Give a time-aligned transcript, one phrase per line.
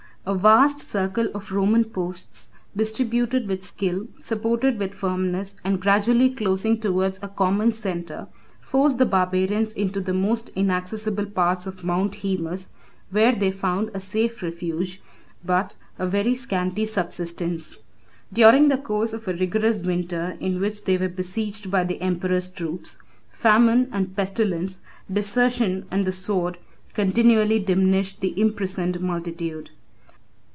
[0.23, 6.79] A vast circle of Roman posts, distributed with skill, supported with firmness, and gradually closing
[6.79, 8.27] towards a common centre,
[8.59, 12.69] forced the barbarians into the most inaccessible parts of Mount Hæmus,
[13.09, 15.01] where they found a safe refuge,
[15.43, 17.79] but a very scanty subsistence.
[18.31, 22.47] During the course of a rigorous winter in which they were besieged by the emperor's
[22.47, 22.99] troops,
[23.31, 24.81] famine and pestilence,
[25.11, 26.59] desertion and the sword,
[26.93, 29.71] continually diminished the imprisoned multitude.